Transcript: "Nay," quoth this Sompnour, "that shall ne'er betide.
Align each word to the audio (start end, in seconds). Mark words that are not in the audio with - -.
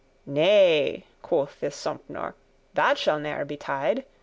"Nay," 0.25 1.05
quoth 1.21 1.59
this 1.59 1.75
Sompnour, 1.75 2.33
"that 2.73 2.97
shall 2.97 3.19
ne'er 3.19 3.45
betide. 3.45 4.03